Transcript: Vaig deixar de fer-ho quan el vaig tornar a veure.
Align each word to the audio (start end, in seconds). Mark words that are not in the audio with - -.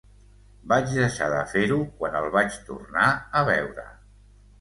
Vaig 0.69 0.93
deixar 0.99 1.27
de 1.33 1.43
fer-ho 1.51 1.77
quan 1.99 2.17
el 2.21 2.29
vaig 2.37 2.57
tornar 2.71 3.05
a 3.41 3.45
veure. 3.51 3.85